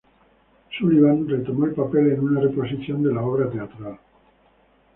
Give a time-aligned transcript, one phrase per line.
[0.79, 3.99] Sullivan retomó el papel en una reposición de la obra teatral.